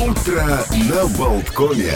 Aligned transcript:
Утро 0.00 0.64
на 0.88 1.06
Болткоме. 1.18 1.92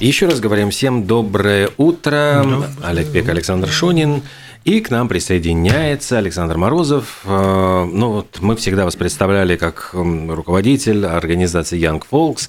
Еще 0.00 0.26
раз 0.26 0.40
говорим 0.40 0.70
всем 0.70 1.06
доброе 1.06 1.70
утро. 1.76 2.44
Олег 2.82 3.12
Пек, 3.12 3.28
Александр 3.28 3.68
Шунин. 3.68 4.22
И 4.64 4.80
к 4.80 4.90
нам 4.90 5.08
присоединяется 5.08 6.18
Александр 6.18 6.56
Морозов. 6.58 7.20
Э, 7.24 7.84
Ну, 7.90 8.12
вот 8.12 8.38
мы 8.40 8.56
всегда 8.56 8.84
вас 8.84 8.96
представляли 8.96 9.56
как 9.56 9.90
руководитель 9.94 11.06
организации 11.06 11.80
Young 11.80 12.02
Folks, 12.10 12.48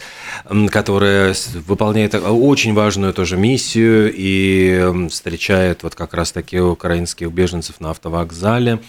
которая 0.70 1.36
выполняет 1.68 2.16
очень 2.16 2.74
важную 2.74 3.14
тоже 3.14 3.38
миссию 3.38 4.12
и 4.14 5.08
встречает 5.10 5.84
вот 5.84 5.96
как 5.96 6.14
раз-таки 6.14 6.60
украинских 6.60 7.32
беженцев 7.32 7.80
на 7.80 7.92
автовокзале. 7.92 8.80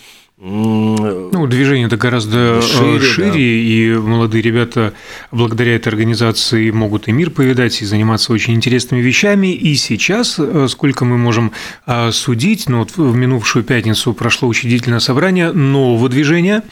Ну, 0.43 1.47
движение 1.47 1.87
это 1.87 1.99
гораздо 1.99 2.63
Шире, 2.63 2.99
шире, 2.99 3.01
шире 3.01 3.31
да. 3.31 3.39
и 3.39 3.95
молодые 3.99 4.41
ребята 4.41 4.95
благодаря 5.31 5.77
этой 5.77 5.89
организации 5.89 6.71
могут 6.71 7.09
и 7.09 7.13
мир 7.13 7.29
повидать, 7.29 7.83
и 7.83 7.85
заниматься 7.85 8.33
очень 8.33 8.55
интересными 8.55 9.03
вещами. 9.03 9.49
И 9.49 9.75
сейчас, 9.75 10.37
э, 10.39 10.67
сколько 10.71 11.05
мы 11.05 11.19
можем 11.19 11.53
а, 11.85 12.11
судить, 12.11 12.71
ну, 12.71 12.79
вот 12.79 12.97
в 12.97 13.15
минувшую 13.15 13.65
пятницу 13.65 14.15
прошло 14.15 14.49
учредительное 14.49 15.01
собрание 15.01 15.53
нового 15.53 16.09
движения 16.09 16.63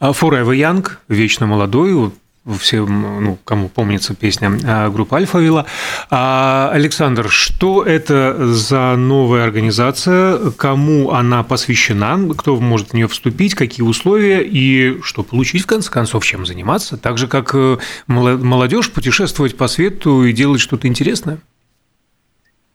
Forever 0.00 0.56
Young, 0.56 0.84
вечно 1.08 1.46
молодой, 1.46 2.10
всем, 2.58 3.24
ну, 3.24 3.38
кому 3.44 3.68
помнится 3.68 4.14
песня 4.14 4.52
а, 4.64 4.90
группы 4.90 5.16
Альфавила. 5.16 5.66
А, 6.10 6.70
Александр, 6.72 7.30
что 7.30 7.82
это 7.82 8.52
за 8.52 8.96
новая 8.96 9.44
организация, 9.44 10.50
кому 10.52 11.12
она 11.12 11.42
посвящена, 11.42 12.34
кто 12.34 12.56
может 12.60 12.90
в 12.90 12.94
нее 12.94 13.08
вступить, 13.08 13.54
какие 13.54 13.84
условия 13.84 14.42
и 14.42 15.00
что 15.02 15.22
получить, 15.22 15.62
в 15.62 15.66
конце 15.66 15.90
концов, 15.90 16.24
чем 16.24 16.44
заниматься, 16.44 16.96
так 16.96 17.16
же, 17.16 17.28
как 17.28 17.54
э, 17.54 17.78
моло- 18.06 18.36
молодежь 18.36 18.90
путешествовать 18.90 19.56
по 19.56 19.66
свету 19.66 20.24
и 20.24 20.32
делать 20.32 20.60
что-то 20.60 20.86
интересное? 20.86 21.38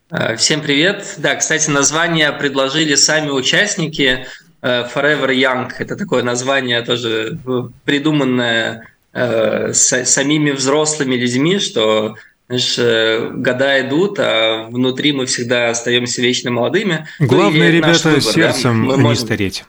Э, 0.09 0.35
Всем 0.35 0.61
привет. 0.61 1.15
Да, 1.17 1.35
кстати, 1.35 1.69
название 1.69 2.31
предложили 2.31 2.95
сами 2.95 3.29
участники 3.29 4.25
э, 4.61 4.87
Forever 4.93 5.29
Young. 5.29 5.71
Это 5.77 5.95
такое 5.95 6.23
название 6.23 6.81
тоже 6.81 7.37
придуманное 7.85 8.87
э, 9.13 9.73
с- 9.73 10.05
самими 10.05 10.51
взрослыми 10.51 11.15
людьми, 11.15 11.59
что 11.59 12.15
знаешь, 12.47 12.75
э, 12.79 13.29
года 13.33 13.79
идут, 13.81 14.17
а 14.19 14.67
внутри 14.69 15.13
мы 15.13 15.25
всегда 15.27 15.69
остаемся 15.69 16.21
вечно 16.21 16.49
молодыми. 16.51 17.07
Ну, 17.19 17.27
Главное, 17.27 17.67
наш 17.67 17.75
ребята, 17.75 18.09
выбор, 18.09 18.23
да. 18.23 18.31
сердцем 18.31 18.81
Мы 18.85 18.95
не 18.97 19.01
можем- 19.03 19.25
стареть. 19.25 19.63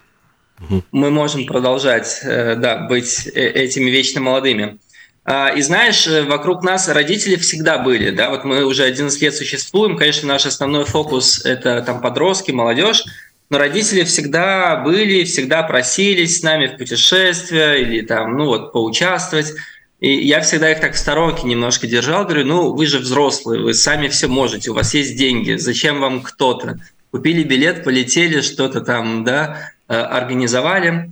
мы 0.92 1.10
можем 1.10 1.46
продолжать 1.46 2.20
э, 2.22 2.54
да, 2.56 2.78
быть 2.86 3.26
этими 3.26 3.90
вечно 3.90 4.20
молодыми. 4.20 4.78
А, 5.24 5.48
И 5.54 5.60
знаешь, 5.62 6.06
вокруг 6.06 6.62
нас 6.62 6.88
родители 6.88 7.36
всегда 7.36 7.76
были, 7.78 8.10
да, 8.10 8.30
вот 8.30 8.44
мы 8.44 8.64
уже 8.64 8.84
11 8.84 9.20
лет 9.20 9.34
существуем, 9.34 9.96
конечно, 9.98 10.26
наш 10.28 10.46
основной 10.46 10.84
фокус– 10.86 11.42
это 11.44 11.82
там 11.82 12.00
подростки, 12.00 12.50
молодежь, 12.52 13.04
но 13.50 13.58
родители 13.58 14.04
всегда 14.04 14.76
были, 14.76 15.24
всегда 15.24 15.64
просились 15.64 16.38
с 16.38 16.42
нами 16.42 16.68
в 16.68 16.76
путешествия 16.76 17.74
или 17.74 18.00
там, 18.00 18.36
ну 18.36 18.46
вот, 18.46 18.72
поучаствовать. 18.72 19.52
И 19.98 20.24
я 20.26 20.40
всегда 20.40 20.70
их 20.70 20.80
так 20.80 20.94
в 20.94 20.98
сторонке 20.98 21.46
немножко 21.46 21.86
держал, 21.86 22.24
говорю, 22.24 22.46
ну 22.46 22.72
вы 22.72 22.86
же 22.86 23.00
взрослые, 23.00 23.62
вы 23.62 23.74
сами 23.74 24.08
все 24.08 24.28
можете, 24.28 24.70
у 24.70 24.74
вас 24.74 24.94
есть 24.94 25.16
деньги, 25.16 25.56
зачем 25.56 26.00
вам 26.00 26.22
кто-то? 26.22 26.78
Купили 27.10 27.42
билет, 27.42 27.84
полетели, 27.84 28.40
что-то 28.40 28.80
там, 28.80 29.24
да, 29.24 29.72
э, 29.88 29.94
организовали. 29.94 31.10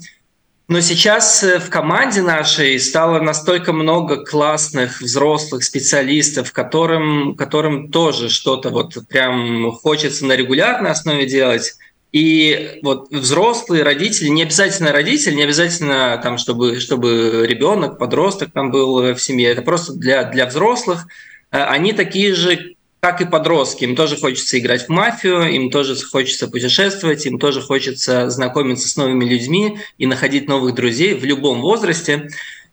Но 0.69 0.81
сейчас 0.81 1.43
э, 1.43 1.59
в 1.59 1.71
команде 1.71 2.23
нашей 2.23 2.79
стало 2.79 3.21
настолько 3.21 3.73
много 3.73 4.25
классных 4.25 5.01
взрослых 5.01 5.65
специалистов, 5.65 6.53
которым, 6.53 7.35
которым 7.35 7.91
тоже 7.91 8.29
что-то 8.29 8.71
вот 8.71 8.97
прям 9.09 9.73
хочется 9.73 10.25
на 10.25 10.37
регулярной 10.37 10.93
основе 10.93 11.27
делать. 11.27 11.75
И 12.13 12.81
вот 12.83 13.11
взрослые 13.11 13.83
родители, 13.83 14.29
не 14.29 14.43
обязательно 14.43 14.93
родители, 14.93 15.35
не 15.35 15.43
обязательно 15.43 16.19
там, 16.23 16.39
чтобы, 16.39 16.81
чтобы 16.81 17.45
ребенок, 17.47 17.99
подросток 17.99 18.53
там 18.53 18.71
был 18.71 19.15
в 19.15 19.19
семье, 19.19 19.51
это 19.51 19.63
просто 19.63 19.93
для, 19.93 20.25
для 20.25 20.47
взрослых. 20.47 21.07
Э, 21.51 21.65
Они 21.65 21.93
такие 21.93 22.35
же, 22.35 22.75
как 23.01 23.21
и 23.21 23.27
подростки. 23.27 23.85
Им 23.85 23.95
тоже 23.95 24.17
хочется 24.17 24.59
играть 24.59 24.87
в 24.87 24.89
мафию, 24.89 25.51
им 25.53 25.71
тоже 25.71 25.97
хочется 25.97 26.49
путешествовать, 26.49 27.27
им 27.27 27.39
тоже 27.39 27.61
хочется 27.61 28.31
знакомиться 28.31 28.89
с 28.89 28.97
новыми 28.97 29.27
людьми 29.27 29.79
и 29.99 30.07
находить 30.07 30.49
новых 30.49 30.75
друзей 30.75 31.15
в 31.15 31.25
любом 31.25 31.61
возрасте. 31.61 32.31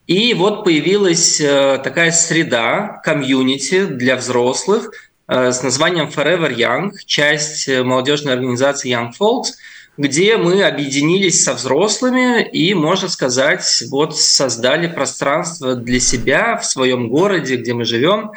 И 0.08 0.34
вот 0.34 0.64
появилась 0.64 1.42
э, 1.42 1.80
такая 1.84 2.12
среда, 2.12 3.02
комьюнити 3.04 3.86
для 3.86 4.16
взрослых 4.16 4.92
с 5.28 5.64
названием 5.64 6.08
Forever 6.08 6.56
Young, 6.56 6.92
часть 7.06 7.68
э, 7.68 7.84
молодежной 7.84 8.34
организации 8.34 8.94
Young 8.94 9.12
Folks, 9.20 9.54
где 9.98 10.38
мы 10.38 10.64
объединились 10.64 11.44
со 11.44 11.54
взрослыми 11.54 12.44
и, 12.44 12.74
можно 12.74 13.08
сказать, 13.08 13.84
вот 13.90 14.18
создали 14.18 14.88
пространство 14.88 15.76
для 15.76 16.00
себя 16.00 16.58
в 16.58 16.66
своем 16.66 17.10
городе, 17.10 17.56
где 17.56 17.74
мы 17.74 17.86
живем, 17.86 18.32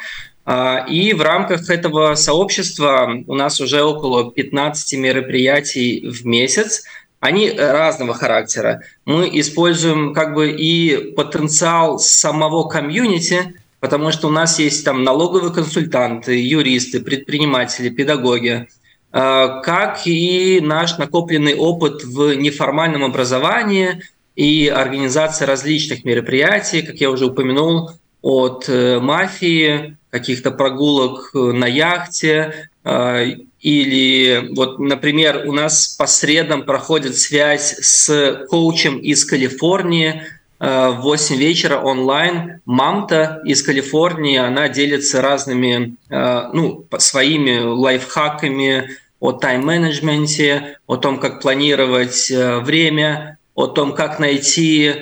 а, 0.45 0.85
и 0.89 1.13
в 1.13 1.21
рамках 1.21 1.69
этого 1.69 2.15
сообщества 2.15 3.23
у 3.27 3.35
нас 3.35 3.61
уже 3.61 3.83
около 3.83 4.31
15 4.31 4.97
мероприятий 4.97 6.07
в 6.09 6.25
месяц. 6.25 6.85
Они 7.19 7.51
разного 7.51 8.15
характера. 8.15 8.81
Мы 9.05 9.29
используем 9.39 10.13
как 10.13 10.33
бы 10.33 10.49
и 10.49 11.13
потенциал 11.13 11.99
самого 11.99 12.67
комьюнити, 12.67 13.58
потому 13.79 14.11
что 14.11 14.27
у 14.27 14.31
нас 14.31 14.59
есть 14.59 14.83
там 14.85 15.03
налоговые 15.03 15.53
консультанты, 15.53 16.41
юристы, 16.41 16.99
предприниматели, 16.99 17.89
педагоги, 17.89 18.67
а, 19.11 19.61
как 19.61 20.05
и 20.05 20.59
наш 20.61 20.97
накопленный 20.97 21.55
опыт 21.55 22.03
в 22.03 22.33
неформальном 22.35 23.03
образовании 23.03 24.01
и 24.35 24.67
организации 24.67 25.45
различных 25.45 26.05
мероприятий, 26.05 26.81
как 26.81 26.95
я 26.95 27.09
уже 27.09 27.25
упомянул, 27.25 27.91
от 28.21 28.67
э, 28.67 28.99
мафии, 28.99 29.97
каких-то 30.09 30.51
прогулок 30.51 31.31
э, 31.33 31.37
на 31.37 31.65
яхте, 31.65 32.69
э, 32.83 33.25
или 33.61 34.49
вот, 34.55 34.79
например, 34.79 35.43
у 35.47 35.51
нас 35.51 35.89
по 35.89 36.07
средам 36.07 36.63
проходит 36.63 37.17
связь 37.17 37.75
с 37.79 38.45
коучем 38.49 38.97
из 38.97 39.25
Калифорнии 39.25 40.23
в 40.59 40.97
8 41.01 41.37
вечера 41.37 41.77
онлайн. 41.77 42.61
Мамта 42.65 43.41
из 43.45 43.63
Калифорнии, 43.63 44.37
она 44.37 44.67
делится 44.67 45.21
разными, 45.21 45.95
э, 46.09 46.49
ну, 46.53 46.85
своими 46.97 47.59
лайфхаками 47.59 48.89
о 49.21 49.31
тайм-менеджменте, 49.31 50.77
о 50.85 50.97
том, 50.97 51.19
как 51.19 51.41
планировать 51.41 52.29
э, 52.29 52.59
время, 52.59 53.37
о 53.55 53.67
том, 53.67 53.93
как 53.93 54.19
найти 54.19 54.93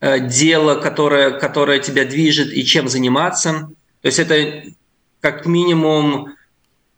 э, 0.00 0.18
дело, 0.18 0.74
которое, 0.74 1.30
которое 1.30 1.78
тебя 1.78 2.04
движет 2.04 2.52
и 2.52 2.64
чем 2.64 2.88
заниматься. 2.88 3.70
То 4.02 4.06
есть 4.06 4.18
это 4.18 4.64
как 5.20 5.46
минимум 5.46 6.32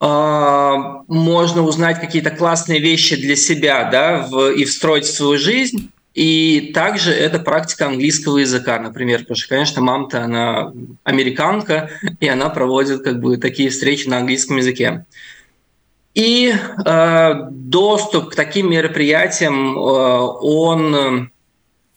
можно 0.01 1.65
узнать 1.65 1.99
какие-то 1.99 2.31
классные 2.31 2.79
вещи 2.79 3.17
для 3.17 3.35
себя 3.35 3.89
да, 3.91 4.29
в, 4.31 4.53
и 4.53 4.65
встроить 4.65 5.07
в 5.07 5.13
свою 5.13 5.39
жизнь. 5.39 5.91
И 6.19 6.73
также 6.75 7.13
это 7.13 7.39
практика 7.39 7.87
английского 7.87 8.39
языка, 8.39 8.81
например, 8.81 9.21
потому 9.21 9.37
что, 9.37 9.51
конечно, 9.51 9.81
мама-то, 9.81 10.25
она 10.25 10.73
американка, 11.05 11.91
и 12.19 12.27
она 12.27 12.49
проводит 12.49 13.05
как 13.05 13.21
бы 13.21 13.37
такие 13.37 13.71
встречи 13.71 14.09
на 14.09 14.19
английском 14.19 14.57
языке. 14.57 15.07
И 16.15 16.53
э, 16.53 17.35
доступ 17.53 18.31
к 18.31 18.35
таким 18.35 18.69
мероприятиям, 18.69 19.79
э, 19.79 19.81
он 19.81 20.97
э, 20.97 21.27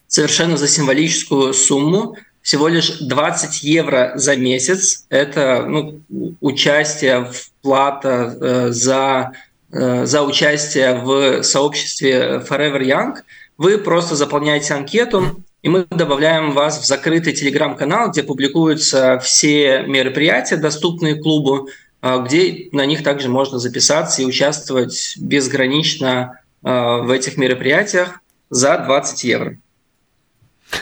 совершенно 0.06 0.56
за 0.56 0.68
символическую 0.68 1.52
сумму, 1.56 2.16
всего 2.44 2.68
лишь 2.68 3.00
20 3.00 3.64
евро 3.64 4.12
за 4.14 4.36
месяц. 4.36 5.08
Это 5.10 5.66
ну, 5.68 6.00
участие, 6.42 7.26
вплата 7.26 8.38
э, 8.40 8.68
за, 8.70 9.32
э, 9.72 10.06
за 10.06 10.22
участие 10.22 10.94
в 10.94 11.42
сообществе 11.42 12.44
Forever 12.48 12.84
Young. 12.84 13.16
Вы 13.62 13.78
просто 13.78 14.16
заполняете 14.16 14.74
анкету, 14.74 15.44
и 15.62 15.70
мы 15.70 15.86
добавляем 15.88 16.54
вас 16.54 16.82
в 16.82 16.88
закрытый 16.88 17.34
телеграм-канал, 17.34 18.10
где 18.10 18.24
публикуются 18.24 19.20
все 19.20 19.84
мероприятия, 19.84 20.58
доступные 20.58 21.14
клубу, 21.14 21.70
э, 22.02 22.24
где 22.26 22.70
на 22.72 22.88
них 22.88 23.04
также 23.04 23.30
можно 23.30 23.60
записаться 23.60 24.24
и 24.24 24.26
участвовать 24.26 25.14
безгранично 25.20 26.40
э, 26.64 26.70
в 26.72 27.12
этих 27.12 27.38
мероприятиях 27.38 28.22
за 28.50 28.80
20 28.80 29.24
евро. 29.26 29.58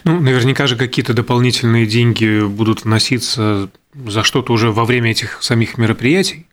Ну, 0.05 0.21
наверняка 0.21 0.65
же 0.65 0.77
какие-то 0.77 1.13
дополнительные 1.13 1.85
деньги 1.85 2.47
будут 2.47 2.85
вноситься 2.85 3.69
за 3.93 4.23
что-то 4.23 4.53
уже 4.53 4.71
во 4.71 4.85
время 4.85 5.11
этих 5.11 5.43
самих 5.43 5.77
мероприятий. 5.77 6.47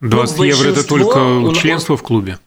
20 0.00 0.38
Ну, 0.38 0.44
евро 0.44 0.68
это 0.68 0.88
только 0.88 1.52
членство 1.54 1.98
в 1.98 2.02
клубе. 2.02 2.38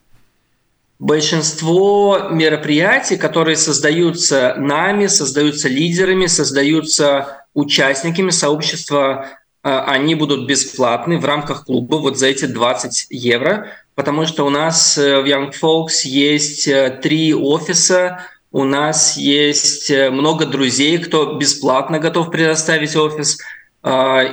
Большинство 1.00 2.30
мероприятий, 2.32 3.18
которые 3.18 3.58
создаются 3.58 4.56
нами, 4.58 5.08
создаются 5.08 5.68
лидерами, 5.68 6.28
создаются 6.28 7.46
участниками 7.54 8.30
сообщества, 8.30 9.28
они 9.62 10.16
будут 10.16 10.48
бесплатны 10.48 11.18
в 11.18 11.26
рамках 11.26 11.66
клуба 11.66 11.96
вот 11.96 12.18
за 12.18 12.28
эти 12.28 12.46
20 12.46 13.08
евро, 13.10 13.72
потому 13.96 14.26
что 14.26 14.46
у 14.46 14.50
нас 14.50 14.96
в 14.96 15.26
Young 15.26 15.54
Folks 15.60 16.04
есть 16.06 16.70
три 17.02 17.34
офиса, 17.34 18.26
у 18.52 18.64
нас 18.64 19.18
есть 19.18 19.90
много 19.90 20.46
друзей, 20.46 21.00
кто 21.00 21.34
бесплатно 21.34 22.00
готов 22.00 22.32
предоставить 22.32 22.96
офис– 22.96 23.38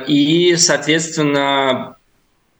и, 0.07 0.55
соответственно, 0.57 1.95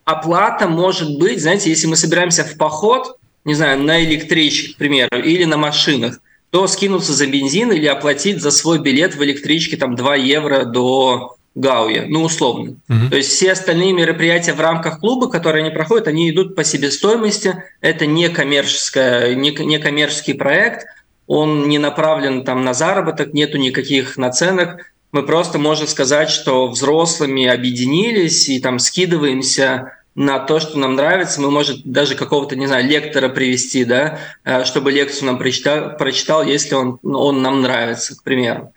оплата 0.05 0.67
может 0.67 1.17
быть, 1.17 1.41
знаете, 1.41 1.69
если 1.69 1.87
мы 1.87 1.95
собираемся 1.95 2.43
в 2.43 2.55
поход, 2.55 3.17
не 3.45 3.53
знаю, 3.53 3.79
на 3.79 4.03
электричке, 4.03 4.73
к 4.73 4.77
примеру, 4.77 5.19
или 5.19 5.43
на 5.45 5.57
машинах, 5.57 6.19
то 6.49 6.67
скинуться 6.67 7.13
за 7.13 7.27
бензин 7.27 7.71
или 7.71 7.87
оплатить 7.87 8.41
за 8.41 8.51
свой 8.51 8.79
билет 8.79 9.15
в 9.15 9.23
электричке 9.23 9.77
там 9.77 9.95
2 9.95 10.15
евро 10.15 10.65
до 10.65 11.35
Гауя, 11.55 12.05
ну 12.07 12.23
условно. 12.23 12.77
Угу. 12.89 13.09
То 13.11 13.17
есть 13.17 13.29
все 13.29 13.51
остальные 13.51 13.93
мероприятия 13.93 14.53
в 14.53 14.59
рамках 14.59 14.99
клуба, 14.99 15.29
которые 15.29 15.63
они 15.63 15.73
проходят, 15.73 16.07
они 16.07 16.29
идут 16.29 16.55
по 16.55 16.63
себестоимости. 16.63 17.63
Это 17.79 18.05
не, 18.05 18.29
коммерческая, 18.29 19.35
не, 19.35 19.51
не 19.51 19.77
коммерческий 19.77 20.33
проект, 20.33 20.85
он 21.27 21.69
не 21.69 21.77
направлен 21.77 22.43
там 22.43 22.63
на 22.63 22.73
заработок, 22.73 23.33
нету 23.33 23.57
никаких 23.57 24.17
наценок 24.17 24.93
мы 25.13 25.21
просто 25.21 25.59
можем 25.59 25.87
сказать, 25.87 26.29
что 26.31 26.67
взрослыми 26.67 27.45
объединились 27.45 28.49
и 28.49 28.59
там 28.59 28.79
скидываемся 28.79 29.93
на 30.15 30.39
то, 30.39 30.59
что 30.59 30.77
нам 30.77 30.95
нравится. 30.95 31.41
Мы 31.41 31.49
можем 31.49 31.77
даже 31.83 32.15
какого-то, 32.15 32.55
не 32.55 32.67
знаю, 32.67 32.87
лектора 32.87 33.29
привести, 33.29 33.83
да, 33.85 34.19
э, 34.43 34.63
чтобы 34.65 34.91
лекцию 34.91 35.27
нам 35.27 35.37
прочитал, 35.37 35.97
прочитал 35.97 36.43
если 36.43 36.75
он, 36.75 36.99
он 37.03 37.41
нам 37.41 37.61
нравится, 37.61 38.15
к 38.15 38.23
примеру. 38.23 38.73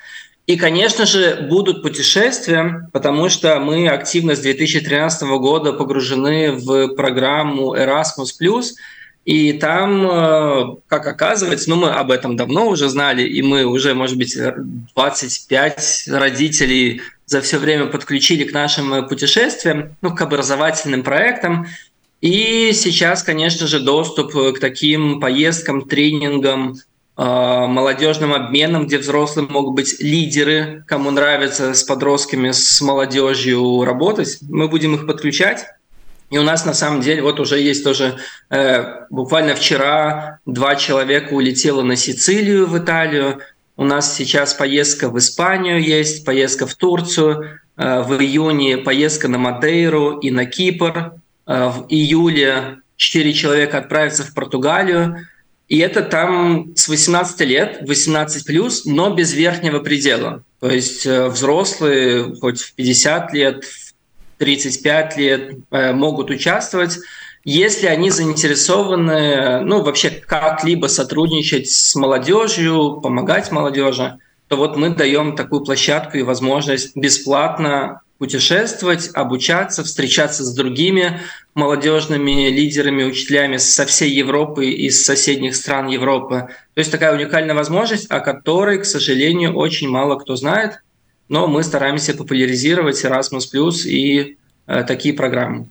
И, 0.46 0.56
конечно 0.56 1.06
же, 1.06 1.46
будут 1.50 1.82
путешествия, 1.82 2.88
потому 2.92 3.28
что 3.28 3.58
мы 3.58 3.88
активно 3.88 4.36
с 4.36 4.40
2013 4.40 5.22
года 5.38 5.72
погружены 5.72 6.52
в 6.52 6.94
программу 6.94 7.74
Erasmus+, 7.74 8.26
и 9.26 9.54
там, 9.54 10.08
э, 10.08 10.76
как 10.86 11.04
оказывается, 11.08 11.68
ну 11.68 11.74
мы 11.74 11.90
об 11.90 12.12
этом 12.12 12.36
давно 12.36 12.68
уже 12.68 12.88
знали, 12.88 13.26
и 13.26 13.42
мы 13.42 13.64
уже, 13.64 13.92
может 13.92 14.16
быть, 14.16 14.38
25 14.94 16.04
родителей 16.12 17.02
за 17.26 17.40
все 17.40 17.58
время 17.58 17.86
подключили 17.86 18.44
к 18.44 18.52
нашим 18.52 19.08
путешествиям, 19.08 19.96
ну, 20.00 20.14
к 20.14 20.22
образовательным 20.22 21.02
проектам. 21.02 21.66
И 22.20 22.70
сейчас, 22.72 23.24
конечно 23.24 23.66
же, 23.66 23.80
доступ 23.80 24.32
к 24.32 24.60
таким 24.60 25.18
поездкам, 25.18 25.88
тренингам, 25.88 26.76
э, 27.16 27.22
молодежным 27.24 28.32
обменам, 28.32 28.86
где 28.86 28.98
взрослые 28.98 29.48
могут 29.48 29.74
быть 29.74 29.96
лидеры, 29.98 30.84
кому 30.86 31.10
нравится 31.10 31.74
с 31.74 31.82
подростками, 31.82 32.52
с 32.52 32.80
молодежью 32.80 33.82
работать. 33.84 34.38
Мы 34.42 34.68
будем 34.68 34.94
их 34.94 35.04
подключать. 35.04 35.66
И 36.30 36.38
у 36.38 36.42
нас 36.42 36.64
на 36.64 36.74
самом 36.74 37.00
деле 37.02 37.22
вот 37.22 37.38
уже 37.38 37.60
есть 37.60 37.84
тоже, 37.84 38.16
э, 38.50 39.06
буквально 39.10 39.54
вчера 39.54 40.40
два 40.44 40.74
человека 40.74 41.32
улетело 41.32 41.82
на 41.82 41.96
Сицилию 41.96 42.66
в 42.66 42.76
Италию. 42.78 43.40
У 43.76 43.84
нас 43.84 44.14
сейчас 44.16 44.54
поездка 44.54 45.08
в 45.08 45.18
Испанию 45.18 45.80
есть, 45.80 46.24
поездка 46.24 46.66
в 46.66 46.74
Турцию. 46.74 47.60
Э, 47.76 48.02
в 48.02 48.20
июне 48.20 48.78
поездка 48.78 49.28
на 49.28 49.38
Мадейру 49.38 50.18
и 50.18 50.30
на 50.30 50.46
Кипр. 50.46 51.12
Э, 51.46 51.68
в 51.68 51.86
июле 51.88 52.78
четыре 52.96 53.32
человека 53.32 53.78
отправятся 53.78 54.24
в 54.24 54.34
Португалию. 54.34 55.28
И 55.68 55.78
это 55.78 56.02
там 56.02 56.74
с 56.76 56.88
18 56.88 57.40
лет, 57.40 57.78
18 57.82 58.46
плюс, 58.46 58.84
но 58.84 59.14
без 59.14 59.34
верхнего 59.34 59.80
предела. 59.80 60.42
То 60.60 60.70
есть 60.70 61.04
э, 61.06 61.28
взрослые 61.28 62.34
хоть 62.40 62.60
в 62.60 62.74
50 62.74 63.32
лет, 63.34 63.64
35 64.38 65.16
лет 65.16 65.58
э, 65.70 65.92
могут 65.92 66.30
участвовать, 66.30 66.98
если 67.44 67.86
они 67.86 68.10
заинтересованы, 68.10 69.60
ну, 69.60 69.82
вообще 69.82 70.10
как-либо 70.10 70.86
сотрудничать 70.88 71.70
с 71.70 71.94
молодежью, 71.94 73.00
помогать 73.00 73.52
молодежи, 73.52 74.18
то 74.48 74.56
вот 74.56 74.76
мы 74.76 74.90
даем 74.90 75.36
такую 75.36 75.64
площадку 75.64 76.16
и 76.18 76.22
возможность 76.22 76.96
бесплатно 76.96 78.00
путешествовать, 78.18 79.10
обучаться, 79.14 79.84
встречаться 79.84 80.42
с 80.42 80.54
другими 80.54 81.20
молодежными 81.54 82.48
лидерами, 82.48 83.04
учителями 83.04 83.58
со 83.58 83.86
всей 83.86 84.10
Европы 84.10 84.66
и 84.66 84.86
из 84.86 85.04
соседних 85.04 85.54
стран 85.54 85.88
Европы. 85.88 86.48
То 86.74 86.78
есть 86.78 86.90
такая 86.90 87.14
уникальная 87.14 87.54
возможность, 87.54 88.10
о 88.10 88.20
которой, 88.20 88.78
к 88.78 88.84
сожалению, 88.84 89.54
очень 89.54 89.88
мало 89.88 90.16
кто 90.18 90.36
знает 90.36 90.80
но 91.28 91.46
мы 91.46 91.62
стараемся 91.62 92.14
популяризировать 92.14 93.04
Erasmus 93.04 93.50
и 93.86 94.36
э, 94.66 94.84
такие 94.84 95.14
программы. 95.14 95.68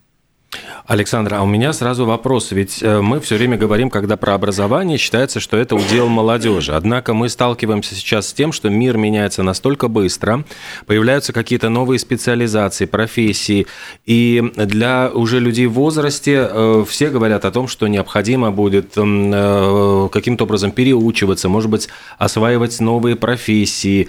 Александр, 0.88 1.34
а 1.34 1.42
у 1.42 1.48
меня 1.48 1.74
сразу 1.74 2.06
вопрос. 2.06 2.52
Ведь 2.52 2.84
э, 2.84 3.02
мы 3.02 3.20
все 3.20 3.38
время 3.38 3.58
говорим, 3.58 3.90
когда 3.90 4.18
про 4.18 4.36
образование, 4.36 5.00
считается, 5.00 5.40
что 5.40 5.58
это 5.58 5.76
удел 5.76 6.10
молодежи. 6.10 6.74
Однако 6.74 7.16
мы 7.16 7.28
сталкиваемся 7.30 7.96
сейчас 7.96 8.28
с 8.28 8.34
тем, 8.34 8.52
что 8.52 8.70
мир 8.70 8.96
меняется 8.96 9.42
настолько 9.42 9.88
быстро, 9.88 10.44
появляются 10.86 11.34
какие-то 11.34 11.70
новые 11.70 11.98
специализации, 11.98 12.86
профессии. 12.86 13.66
И 14.06 14.44
для 14.56 15.10
уже 15.12 15.40
людей 15.40 15.66
в 15.66 15.74
возрасте 15.74 16.48
э, 16.48 16.86
все 16.88 17.10
говорят 17.10 17.46
о 17.46 17.52
том, 17.52 17.68
что 17.68 17.88
необходимо 17.88 18.52
будет 18.52 18.94
э, 18.96 20.10
каким-то 20.12 20.44
образом 20.44 20.72
переучиваться, 20.72 21.50
может 21.50 21.72
быть, 21.72 21.90
осваивать 22.20 22.80
новые 22.80 23.16
профессии, 23.16 24.08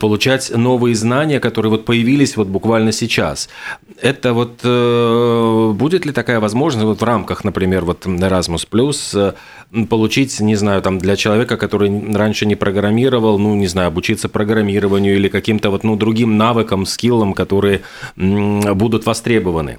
получать 0.00 0.50
новые 0.50 0.96
знания, 0.96 1.38
которые 1.38 1.70
вот 1.70 1.84
появились 1.84 2.36
вот 2.36 2.48
буквально 2.48 2.90
сейчас. 2.90 3.48
Это 4.02 4.32
вот 4.32 4.56
будет 5.76 6.04
ли 6.04 6.15
такая 6.16 6.40
возможность 6.40 6.86
вот 6.86 7.00
в 7.00 7.04
рамках, 7.04 7.44
например, 7.44 7.84
вот 7.84 8.06
Erasmus 8.06 8.66
Plus 8.68 9.34
э, 9.72 9.84
получить, 9.86 10.40
не 10.40 10.56
знаю, 10.56 10.82
там 10.82 10.98
для 10.98 11.14
человека, 11.14 11.56
который 11.56 11.90
раньше 12.14 12.46
не 12.46 12.56
программировал, 12.56 13.38
ну, 13.38 13.54
не 13.54 13.68
знаю, 13.68 13.88
обучиться 13.88 14.28
программированию 14.28 15.14
или 15.14 15.28
каким-то 15.28 15.70
вот, 15.70 15.84
ну, 15.84 15.94
другим 15.96 16.36
навыкам, 16.36 16.86
скиллам, 16.86 17.34
которые 17.34 17.82
будут 18.16 19.06
востребованы? 19.06 19.78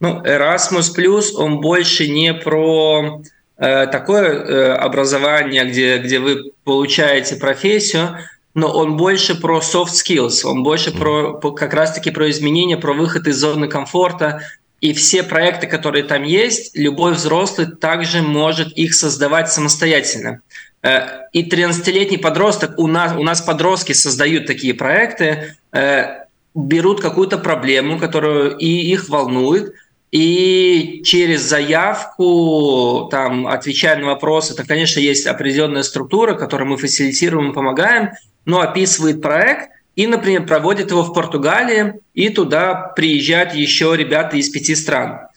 Ну, 0.00 0.20
Erasmus 0.22 0.96
Plus, 0.96 1.34
он 1.36 1.60
больше 1.60 2.08
не 2.08 2.34
про 2.34 3.22
э, 3.56 3.86
такое 3.86 4.28
э, 4.28 4.72
образование, 4.72 5.64
где, 5.64 5.98
где 5.98 6.18
вы 6.18 6.52
получаете 6.64 7.36
профессию, 7.36 8.16
но 8.54 8.68
он 8.72 8.96
больше 8.96 9.40
про 9.40 9.60
soft 9.60 9.92
skills, 9.92 10.44
он 10.44 10.62
больше 10.62 10.90
про, 10.90 11.38
как 11.52 11.74
раз-таки 11.74 12.10
про 12.10 12.28
изменения, 12.30 12.76
про 12.76 12.92
выход 12.92 13.26
из 13.28 13.36
зоны 13.36 13.68
комфорта, 13.68 14.42
и 14.80 14.92
все 14.94 15.22
проекты, 15.22 15.66
которые 15.66 16.04
там 16.04 16.22
есть, 16.22 16.76
любой 16.76 17.12
взрослый 17.12 17.66
также 17.66 18.22
может 18.22 18.72
их 18.72 18.94
создавать 18.94 19.50
самостоятельно. 19.50 20.40
Э, 20.82 21.26
и 21.32 21.48
13-летний 21.48 22.16
подросток, 22.16 22.78
у 22.78 22.86
нас, 22.86 23.14
у 23.16 23.22
нас 23.22 23.42
подростки 23.42 23.92
создают 23.92 24.46
такие 24.46 24.72
проекты, 24.72 25.56
э, 25.72 26.24
берут 26.54 27.00
какую-то 27.00 27.38
проблему, 27.38 27.98
которую 27.98 28.56
и 28.56 28.66
их 28.66 29.08
волнует, 29.08 29.74
и 30.10 31.02
через 31.04 31.42
заявку, 31.42 33.08
там, 33.10 33.46
отвечая 33.46 33.96
на 33.96 34.06
вопросы, 34.06 34.54
это, 34.54 34.66
конечно, 34.66 34.98
есть 34.98 35.26
определенная 35.26 35.82
структура, 35.82 36.34
которую 36.34 36.70
мы 36.70 36.78
фасилитируем 36.78 37.52
помогаем, 37.52 38.10
но 38.46 38.60
описывает 38.60 39.20
проект– 39.20 39.70
и, 40.00 40.06
например, 40.06 40.46
проводят 40.46 40.90
его 40.90 41.02
в 41.02 41.12
Португалии, 41.12 42.00
и 42.14 42.30
туда 42.30 42.74
приезжают 42.96 43.52
еще 43.52 43.94
ребята 43.94 44.38
из 44.38 44.48
пяти 44.48 44.74
стран. 44.74 45.28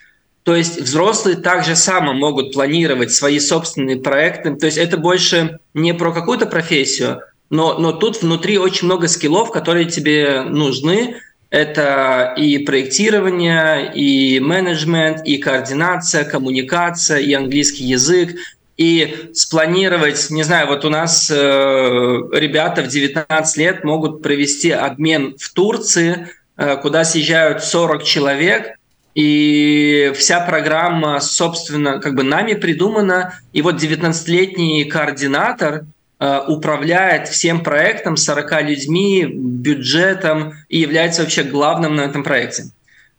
То 0.43 0.55
есть 0.55 0.79
взрослые 0.79 1.36
также 1.36 1.75
само 1.75 2.13
могут 2.13 2.53
планировать 2.53 3.12
свои 3.12 3.39
собственные 3.39 3.98
проекты. 3.98 4.55
То 4.55 4.65
есть 4.67 4.77
это 4.77 4.98
больше 4.98 5.60
не 5.74 5.93
про 5.93 6.13
какую-то 6.13 6.46
профессию, 6.46 7.20
но, 7.50 7.77
но 7.77 7.91
тут 7.91 8.22
внутри 8.22 8.58
очень 8.58 8.86
много 8.86 9.10
скиллов, 9.10 9.51
которые 9.51 9.84
тебе 9.84 10.43
нужны. 10.43 11.17
Это 11.50 12.34
и 12.38 12.60
проектирование, 12.60 13.91
и 13.93 14.39
менеджмент, 14.39 15.27
и 15.27 15.39
координация, 15.39 16.24
коммуникация, 16.24 17.17
и 17.17 17.34
английский 17.34 17.84
язык, 17.84 18.36
и 18.77 19.30
спланировать, 19.34 20.30
не 20.30 20.44
знаю, 20.44 20.68
вот 20.68 20.84
у 20.84 20.89
нас 20.89 21.30
э, 21.30 21.36
ребята 21.36 22.82
в 22.82 22.88
19 22.88 23.58
лет 23.58 23.84
могут 23.84 24.22
провести 24.24 24.72
обмен 24.72 25.36
в 25.39 25.53
Турции, 25.53 26.27
э, 26.58 26.77
куда 26.77 27.03
съезжают 27.03 27.63
40 27.63 28.03
человек, 28.03 28.77
и 29.13 30.12
вся 30.15 30.39
программа, 30.39 31.20
собственно, 31.20 32.00
как 32.00 32.15
бы 32.15 32.24
нами 32.24 32.53
придумана, 32.53 33.39
и 33.53 33.62
вот 33.62 33.75
19-летний 33.75 34.86
координатор 34.86 35.86
э, 36.20 36.39
управляет 36.48 37.27
всем 37.27 37.63
проектом, 37.63 38.18
40 38.18 38.63
людьми, 38.63 39.27
бюджетом 39.32 40.53
и 40.68 40.80
является 40.80 41.22
вообще 41.22 41.44
главным 41.44 41.96
на 41.96 42.01
этом 42.01 42.24
проекте. 42.24 42.65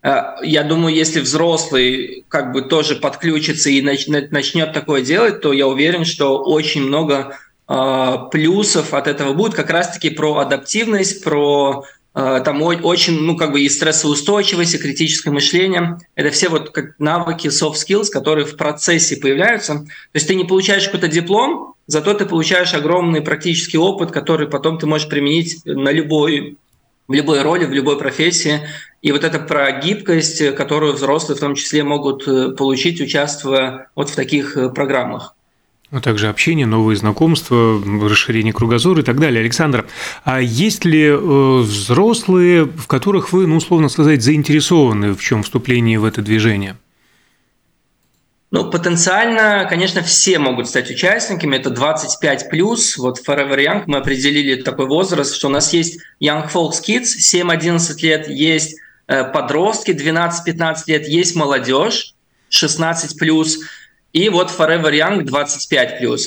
Я 0.04 0.64
думаю, 0.64 0.94
если 0.94 1.20
взрослый 1.20 2.24
как 2.28 2.52
бы 2.52 2.60
тоже 2.60 2.96
подключится 2.96 3.70
и 3.70 3.80
начнет 3.80 4.74
такое 4.74 5.00
делать, 5.00 5.40
то 5.40 5.54
я 5.54 5.66
уверен, 5.66 6.04
что 6.04 6.42
очень 6.42 6.82
много 6.82 7.38
плюсов 8.30 8.92
от 8.92 9.08
этого 9.08 9.32
будет 9.32 9.54
как 9.54 9.70
раз-таки 9.70 10.10
про 10.10 10.36
адаптивность, 10.36 11.24
про 11.24 11.86
Э, 12.14 12.40
там 12.44 12.62
очень, 12.62 13.20
ну, 13.20 13.36
как 13.36 13.52
бы 13.52 13.60
и 13.60 13.68
стрессоустойчивость, 13.68 14.74
и 14.74 14.78
критическое 14.78 15.30
мышление. 15.30 15.98
Это 16.14 16.30
все 16.30 16.48
вот 16.48 16.70
как 16.70 16.98
навыки, 16.98 17.48
soft 17.48 17.74
skills, 17.74 18.08
которые 18.10 18.46
в 18.46 18.56
процессе 18.56 19.16
появляются. 19.16 19.74
То 19.74 19.86
есть 20.14 20.28
ты 20.28 20.36
не 20.36 20.44
получаешь 20.44 20.84
какой-то 20.84 21.08
диплом, 21.08 21.74
зато 21.86 22.14
ты 22.14 22.24
получаешь 22.24 22.72
огромный 22.72 23.20
практический 23.20 23.78
опыт, 23.78 24.12
который 24.12 24.48
потом 24.48 24.78
ты 24.78 24.86
можешь 24.86 25.08
применить 25.08 25.60
на 25.64 25.90
любой, 25.90 26.56
в 27.08 27.12
любой 27.12 27.42
роли, 27.42 27.64
в 27.64 27.72
любой 27.72 27.98
профессии. 27.98 28.60
И 29.02 29.12
вот 29.12 29.24
это 29.24 29.38
про 29.38 29.70
гибкость, 29.72 30.54
которую 30.54 30.94
взрослые 30.94 31.36
в 31.36 31.40
том 31.40 31.54
числе 31.54 31.84
могут 31.84 32.26
э, 32.26 32.50
получить, 32.50 33.00
участвуя 33.00 33.88
вот 33.94 34.10
в 34.10 34.14
таких 34.14 34.56
э, 34.56 34.70
программах 34.70 35.34
а 35.90 36.00
также 36.00 36.28
общение, 36.28 36.66
новые 36.66 36.96
знакомства, 36.96 37.80
расширение 38.02 38.52
кругозора 38.52 39.00
и 39.00 39.04
так 39.04 39.20
далее. 39.20 39.40
Александр, 39.40 39.86
а 40.24 40.40
есть 40.40 40.84
ли 40.84 41.04
э, 41.04 41.16
взрослые, 41.16 42.64
в 42.64 42.88
которых 42.88 43.32
вы, 43.32 43.46
ну, 43.46 43.56
условно 43.56 43.88
сказать, 43.88 44.20
заинтересованы 44.20 45.12
в 45.12 45.20
чем 45.20 45.44
вступлении 45.44 45.96
в 45.96 46.04
это 46.04 46.20
движение? 46.20 46.76
Ну, 48.54 48.70
потенциально, 48.70 49.66
конечно, 49.68 50.00
все 50.04 50.38
могут 50.38 50.68
стать 50.68 50.88
участниками. 50.88 51.56
Это 51.56 51.70
25 51.70 52.50
плюс. 52.50 52.96
Вот 52.96 53.18
Forever 53.18 53.58
Young 53.58 53.82
мы 53.86 53.98
определили 53.98 54.62
такой 54.62 54.86
возраст, 54.86 55.34
что 55.34 55.48
у 55.48 55.50
нас 55.50 55.72
есть 55.72 55.98
Young 56.22 56.48
Folks 56.48 56.80
Kids 56.80 57.18
7-11 57.20 58.00
лет, 58.02 58.28
есть 58.28 58.78
э, 59.08 59.24
подростки 59.24 59.90
12-15 59.90 60.76
лет, 60.86 61.08
есть 61.08 61.34
молодежь 61.34 62.14
16 62.48 63.18
плюс. 63.18 63.58
И 64.12 64.28
вот 64.28 64.52
Forever 64.56 64.92
Young 64.92 65.24
25+. 65.24 66.18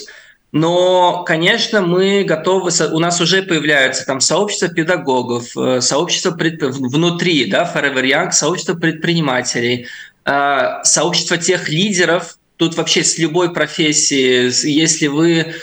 Но, 0.51 1.23
конечно, 1.23 1.79
мы 1.79 2.25
готовы, 2.25 2.71
у 2.91 2.99
нас 2.99 3.21
уже 3.21 3.43
появляются 3.43 4.05
там 4.05 4.19
сообщества 4.19 4.67
педагогов, 4.67 5.55
э, 5.55 5.79
сообщества 5.79 6.31
пред, 6.31 6.61
внутри, 6.61 7.49
да, 7.49 7.71
Forever 7.73 8.03
Young, 8.03 8.31
сообщество 8.31 8.73
предпринимателей, 8.73 9.87
э, 10.27 10.83
сообщество 10.83 11.37
тех 11.37 11.69
лидеров, 11.69 12.37
тут 12.57 12.75
вообще 12.75 13.03
с 13.03 13.17
любой 13.17 13.53
профессии, 13.53 14.51
если 14.69 15.07
вы 15.07 15.53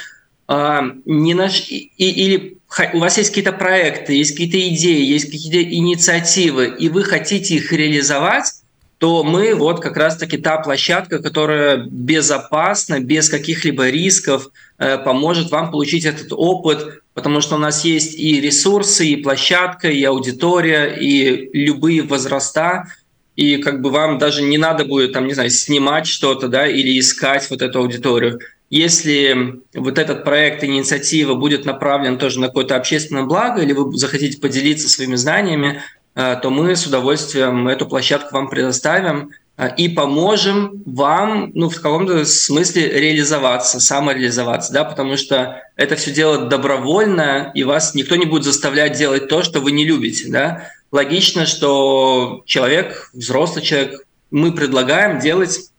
э, 0.49 0.81
не 1.05 1.35
наш, 1.35 1.69
и, 1.69 1.91
или 1.97 2.59
у 2.93 2.99
вас 2.99 3.19
есть 3.19 3.31
какие-то 3.31 3.53
проекты, 3.53 4.15
есть 4.15 4.33
какие-то 4.33 4.69
идеи, 4.75 5.05
есть 5.05 5.27
какие-то 5.31 5.63
инициативы, 5.63 6.75
и 6.79 6.89
вы 6.89 7.05
хотите 7.05 7.55
их 7.55 7.73
реализовать, 7.73 8.53
то 8.99 9.23
мы 9.23 9.55
вот 9.55 9.81
как 9.81 9.97
раз-таки 9.97 10.39
та 10.39 10.59
площадка, 10.59 11.19
которая 11.19 11.85
безопасна, 11.91 13.01
без 13.01 13.29
каких-либо 13.29 13.91
рисков 13.91 14.49
э, 14.79 14.99
поможет 14.99 15.51
вам 15.51 15.71
получить 15.71 16.05
этот 16.05 16.29
опыт, 16.33 17.03
потому 17.13 17.41
что 17.41 17.57
у 17.57 17.59
нас 17.59 17.85
есть 17.85 18.19
и 18.19 18.41
ресурсы, 18.41 19.07
и 19.07 19.17
площадка, 19.17 19.91
и 19.91 20.03
аудитория, 20.05 20.87
и 20.87 21.51
любые 21.53 22.03
возраста, 22.03 22.87
и 23.37 23.57
как 23.59 23.81
бы 23.81 23.91
вам 23.91 24.19
даже 24.19 24.43
не 24.43 24.59
надо 24.59 24.85
будет, 24.85 25.13
там, 25.13 25.27
не 25.27 25.35
знаю, 25.35 25.51
снимать 25.51 26.07
что-то, 26.07 26.49
да, 26.49 26.67
или 26.67 26.99
искать 26.99 27.49
вот 27.51 27.63
эту 27.63 27.81
аудиторию. 27.81 28.41
Если 28.71 29.61
вот 29.75 29.99
этот 29.99 30.25
проект, 30.25 30.65
инициатива 30.65 31.35
будет 31.35 31.65
направлен 31.65 32.19
тоже 32.19 32.41
на 32.41 32.49
какое-то 32.49 32.77
общественное 32.77 33.25
благо, 33.25 33.63
или 33.63 33.73
вы 33.73 33.97
захотите 33.97 34.41
поделиться 34.41 34.89
своими 34.89 35.17
знаниями, 35.17 35.83
Э, 36.15 36.37
то 36.41 36.51
мы 36.51 36.77
с 36.77 36.87
удовольствием 36.87 37.67
эту 37.67 37.87
площадку 37.87 38.35
вам 38.35 38.49
предоставим 38.49 39.31
э, 39.57 39.75
и 39.77 39.89
поможем 39.89 40.83
вам, 40.87 41.51
ну, 41.55 41.69
в 41.69 41.81
каком-то 41.81 42.25
смысле 42.25 42.89
реализоваться, 42.89 43.81
самореализоваться, 43.81 44.73
да, 44.73 44.85
потому 44.85 45.17
что 45.17 45.61
это 45.77 45.97
все 45.97 46.13
дело 46.13 46.47
добровольно, 46.47 47.51
и 47.55 47.65
вас 47.65 47.95
никто 47.95 48.15
не 48.15 48.27
будет 48.27 48.45
заставлять 48.45 48.97
делать 48.97 49.29
то, 49.29 49.43
что 49.43 49.61
вы 49.61 49.73
не 49.73 49.85
любите, 49.85 50.29
да. 50.29 50.69
Логично, 50.95 51.45
что 51.45 52.45
человек, 52.47 53.11
взрослый 53.15 53.65
человек, 53.65 54.07
мы 54.31 54.53
предлагаем 54.53 55.19
делать 55.19 55.71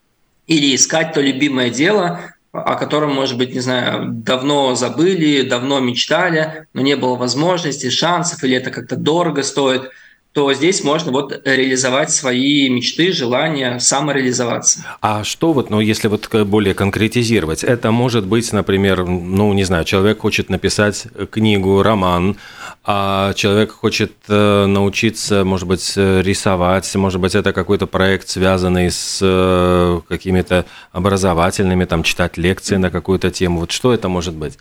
или 0.45 0.75
искать 0.75 1.13
то 1.13 1.21
любимое 1.21 1.69
дело, 1.69 2.19
о 2.51 2.75
котором, 2.75 3.15
может 3.15 3.37
быть, 3.37 3.53
не 3.53 3.61
знаю, 3.61 4.09
давно 4.09 4.75
забыли, 4.75 5.43
давно 5.43 5.79
мечтали, 5.79 6.67
но 6.73 6.81
не 6.81 6.97
было 6.97 7.15
возможности, 7.15 7.89
шансов, 7.89 8.43
или 8.43 8.57
это 8.57 8.71
как-то 8.71 8.97
дорого 8.97 9.41
стоит– 9.43 9.89
то 10.35 10.53
здесь 10.53 10.83
можно 10.83 11.13
вот 11.13 11.41
реализовать 11.45 12.11
свои 12.11 12.67
мечты, 12.67 13.13
желания, 13.13 13.79
самореализоваться. 13.79 14.85
А 14.99 15.23
что 15.23 15.53
вот, 15.53 15.69
ну, 15.69 15.79
если 15.79 16.09
вот 16.09 16.27
более 16.45 16.73
конкретизировать, 16.73 17.63
это 17.63 17.91
может 17.91 18.25
быть, 18.25 18.51
например, 18.51 19.05
ну, 19.05 19.53
не 19.53 19.63
знаю, 19.63 19.85
человек 19.85 20.19
хочет 20.19 20.49
написать 20.49 21.07
книгу, 21.31 21.81
роман, 21.81 22.35
а 22.87 23.33
человек 23.33 23.71
хочет 23.71 24.11
э, 24.27 24.65
научиться, 24.67 25.43
может 25.43 25.67
быть, 25.67 25.93
рисовать, 25.95 26.93
может 26.95 27.19
быть, 27.19 27.33
это 27.33 27.51
какой-то 27.51 27.87
проект, 27.87 28.29
связанный 28.29 28.91
с 28.91 29.19
э, 29.21 30.01
какими-то 30.07 30.65
образовательными, 30.91 31.85
там, 31.85 32.03
читать 32.03 32.37
лекции 32.37 32.75
на 32.75 32.91
какую-то 32.91 33.31
тему. 33.31 33.61
Вот 33.61 33.71
что 33.71 33.91
это 33.91 34.07
может 34.07 34.35
быть? 34.35 34.57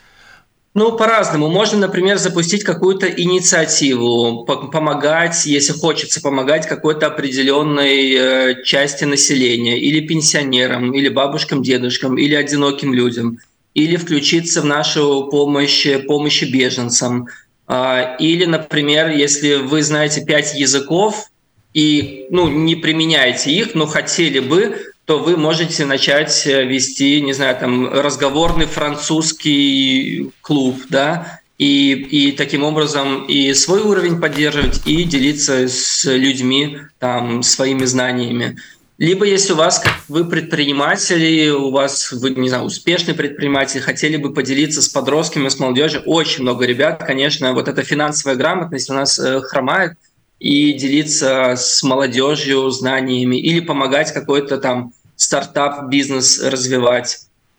Ну, 0.77 0.97
по-разному. 0.97 1.49
Можно, 1.49 1.79
например, 1.79 2.17
запустить 2.19 2.65
какую-то 2.65 3.07
инициативу, 3.07 4.45
помогать, 4.45 5.47
если 5.47 5.73
хочется 5.73 6.21
помогать 6.21 6.67
какой-то 6.67 7.07
определенной 7.07 8.13
э, 8.13 8.65
части 8.65 9.05
населения, 9.05 9.79
или 9.79 10.05
пенсионерам, 10.05 10.93
или 10.93 11.09
бабушкам, 11.09 11.63
дедушкам, 11.63 12.19
или 12.19 12.35
одиноким 12.35 12.93
людям, 12.93 13.39
или 13.75 13.95
включиться 13.97 14.63
в 14.63 14.65
нашу 14.65 15.29
помощь, 15.31 15.87
помощь 16.09 16.43
беженцам. 16.43 17.29
Э, 17.69 18.17
или, 18.19 18.45
например, 18.45 19.11
если 19.11 19.57
вы 19.57 19.83
знаете 19.83 20.25
пять 20.25 20.55
языков 20.55 21.31
и 21.73 22.27
ну, 22.31 22.49
не 22.49 22.77
применяете 22.77 23.51
их, 23.51 23.75
но 23.75 23.87
хотели 23.87 24.39
бы, 24.39 24.77
то 25.05 25.19
вы 25.19 25.37
можете 25.37 25.85
начать 25.85 26.47
э, 26.47 26.65
вести, 26.65 27.21
не 27.21 27.33
знаю, 27.33 27.57
там 27.59 27.89
разговорный 27.89 28.67
французский 28.67 30.31
клуб, 30.41 30.81
да, 30.89 31.41
и, 31.59 31.93
и 31.93 32.33
таким 32.33 32.65
образом 32.65 33.25
и 33.27 33.53
свой 33.55 33.83
уровень 33.83 34.21
поддерживать, 34.21 34.87
и 34.87 35.05
делиться 35.05 35.69
с 35.69 36.05
людьми 36.05 36.79
там 36.99 37.43
своими 37.43 37.85
знаниями. 37.85 38.57
Либо 38.97 39.25
если 39.25 39.55
у 39.55 39.57
вас, 39.57 39.81
как 39.81 39.93
вы 40.09 40.25
предприниматели, 40.25 41.49
у 41.49 41.71
вас, 41.71 42.13
вы, 42.13 42.31
не 42.31 42.49
знаю, 42.49 42.65
успешный 42.65 43.15
предприниматель, 43.15 43.81
хотели 43.81 44.17
бы 44.17 44.33
поделиться 44.33 44.83
с 44.83 44.89
подростками, 44.89 45.49
с 45.49 45.59
молодежью, 45.59 46.03
очень 46.03 46.43
много 46.43 46.65
ребят, 46.65 47.03
конечно, 47.05 47.53
вот 47.55 47.67
эта 47.67 47.83
финансовая 47.83 48.37
грамотность 48.37 48.89
у 48.91 48.95
нас 48.95 49.19
э, 49.19 49.41
хромает, 49.41 49.95
и 50.39 50.75
делиться 50.75 51.55
с 51.57 51.83
молодежью 51.83 52.71
знаниями 52.71 53.37
или 53.37 53.61
помогать 53.61 54.13
какой-то 54.13 54.59
там 54.59 54.93
стартап, 55.17 55.89
бизнес 55.89 56.41
развивать. 56.41 57.19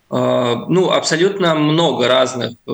Э, 0.10 0.56
ну, 0.70 0.90
абсолютно 0.92 1.54
много 1.56 2.08
разных 2.08 2.52
э, 2.52 2.72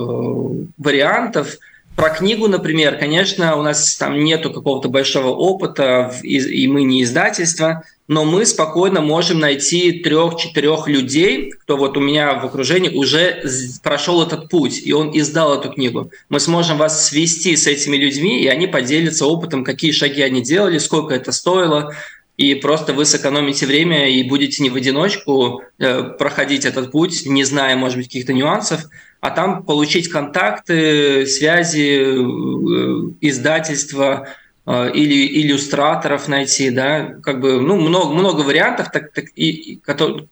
вариантов. 0.77 1.57
Про 1.95 2.09
книгу, 2.09 2.47
например, 2.47 2.99
конечно, 2.99 3.55
у 3.55 3.63
нас 3.63 3.95
там 3.95 4.23
нету 4.23 4.51
какого-то 4.53 4.87
большого 4.87 5.29
опыта, 5.29 6.13
и 6.21 6.67
мы 6.67 6.83
не 6.83 7.03
издательство, 7.03 7.83
но 8.11 8.25
мы 8.25 8.45
спокойно 8.45 8.99
можем 8.99 9.39
найти 9.39 10.01
трех-четырех 10.01 10.89
людей, 10.89 11.51
кто 11.51 11.77
вот 11.77 11.95
у 11.95 12.01
меня 12.01 12.33
в 12.33 12.45
окружении 12.45 12.89
уже 12.89 13.41
прошел 13.83 14.21
этот 14.21 14.49
путь, 14.49 14.81
и 14.83 14.91
он 14.91 15.17
издал 15.17 15.57
эту 15.57 15.69
книгу. 15.69 16.11
Мы 16.27 16.41
сможем 16.41 16.77
вас 16.77 17.07
свести 17.07 17.55
с 17.55 17.67
этими 17.67 17.95
людьми, 17.95 18.43
и 18.43 18.47
они 18.47 18.67
поделятся 18.67 19.25
опытом, 19.25 19.63
какие 19.63 19.93
шаги 19.93 20.21
они 20.21 20.41
делали, 20.41 20.77
сколько 20.77 21.13
это 21.13 21.31
стоило, 21.31 21.95
и 22.35 22.53
просто 22.55 22.91
вы 22.91 23.05
сэкономите 23.05 23.65
время 23.65 24.09
и 24.09 24.23
будете 24.23 24.61
не 24.61 24.69
в 24.69 24.75
одиночку 24.75 25.61
э, 25.79 26.03
проходить 26.19 26.65
этот 26.65 26.91
путь, 26.91 27.25
не 27.25 27.45
зная, 27.45 27.77
может 27.77 27.95
быть, 27.95 28.07
каких-то 28.07 28.33
нюансов, 28.33 28.89
а 29.21 29.29
там 29.29 29.63
получить 29.63 30.09
контакты, 30.09 31.25
связи, 31.27 31.95
э, 32.01 33.11
издательства 33.21 34.27
или 34.67 35.41
иллюстраторов 35.41 36.27
найти, 36.27 36.69
да, 36.69 37.15
как 37.23 37.39
бы, 37.39 37.59
ну, 37.59 37.79
много, 37.79 38.13
много 38.13 38.41
вариантов, 38.41 38.91
так, 38.91 39.11
так, 39.11 39.25
и, 39.35 39.77
которые, 39.83 40.27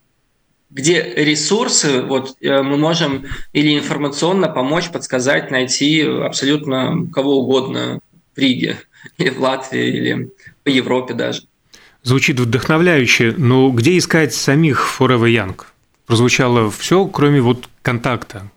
где 0.69 1.01
ресурсы, 1.15 2.01
вот 2.01 2.36
мы 2.41 2.77
можем 2.77 3.25
или 3.53 3.77
информационно 3.77 4.48
помочь, 4.48 4.89
подсказать, 4.89 5.50
найти 5.50 6.01
абсолютно 6.03 7.07
кого 7.12 7.39
угодно 7.39 8.01
в 8.36 8.39
Риге, 8.39 8.77
или 9.17 9.29
в 9.29 9.39
Латвии, 9.39 9.88
или 9.88 10.29
по 10.63 10.69
Европе 10.69 11.13
даже. 11.13 11.43
Звучит 12.03 12.39
вдохновляюще, 12.39 13.33
но 13.38 13.69
где 13.71 13.98
искать 13.98 14.33
самих 14.33 14.95
Forever 14.98 15.27
Young? 15.27 15.59
Прозвучало 16.05 16.71
все, 16.71 17.05
кроме 17.05 17.41
вот 17.41 17.67
контакта. 17.81 18.50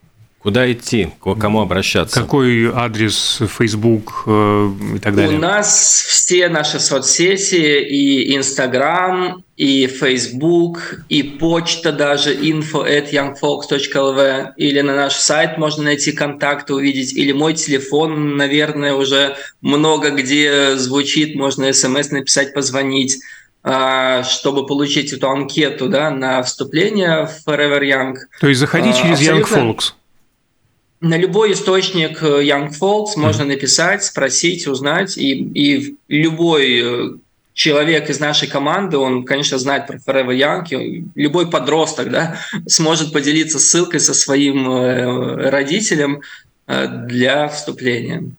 Куда 0.43 0.71
идти? 0.73 1.09
К 1.21 1.37
кому 1.37 1.61
обращаться? 1.61 2.21
Какой 2.21 2.69
адрес, 2.75 3.41
Facebook 3.49 4.25
э, 4.27 4.71
и 4.97 4.99
так 4.99 5.15
далее? 5.15 5.39
У 5.39 5.41
нас 5.41 6.05
все 6.09 6.49
наши 6.49 6.81
соцсети, 6.81 7.81
и 7.81 8.37
Instagram, 8.37 9.45
и 9.57 9.87
Facebook, 9.87 11.05
и 11.09 11.23
почта 11.23 11.93
даже 11.93 12.35
info 12.35 12.85
at 12.85 13.13
youngfolks.lv, 13.13 14.55
или 14.57 14.81
на 14.81 14.97
наш 14.97 15.15
сайт 15.15 15.59
можно 15.59 15.85
найти 15.85 16.11
контакты, 16.11 16.75
увидеть, 16.75 17.13
или 17.13 17.31
мой 17.31 17.55
телефон, 17.55 18.37
наверное, 18.37 18.95
уже 18.95 19.37
много 19.61 20.11
где 20.11 20.75
звучит, 20.75 21.37
можно 21.37 21.73
смс 21.73 22.11
написать, 22.11 22.53
позвонить 22.53 23.21
а, 23.65 24.25
чтобы 24.25 24.67
получить 24.67 25.13
эту 25.13 25.31
анкету 25.31 25.89
да, 25.89 26.11
на 26.11 26.43
вступление 26.43 27.29
в 27.29 27.49
Forever 27.49 27.81
Young. 27.81 28.17
То 28.41 28.49
есть 28.49 28.59
заходить 28.59 28.97
через 28.97 29.21
Young 29.21 29.45
Folks? 29.45 29.93
На 31.03 31.17
любой 31.17 31.53
источник 31.53 32.23
э, 32.23 32.45
Young 32.45 32.71
Folks 32.71 33.17
можно 33.17 33.45
написать, 33.45 34.05
спросить, 34.05 34.69
узнать, 34.69 35.19
и, 35.19 35.33
и 35.33 35.97
любой 36.07 36.81
э, 36.81 37.11
человек 37.55 38.09
из 38.09 38.21
нашей 38.21 38.49
команды, 38.49 38.99
он, 38.99 39.25
конечно, 39.25 39.59
знает 39.59 39.89
про 39.89 39.97
Forever 39.97 40.33
Young, 40.33 41.11
любой 41.17 41.51
подросток 41.51 42.09
да, 42.11 42.39
сможет 42.67 43.13
поделиться 43.13 43.59
ссылкой 43.59 43.99
со 43.99 44.15
своим 44.15 44.71
э, 44.71 45.51
родителем 45.51 46.23
для 46.69 47.49
вступления. 47.49 48.31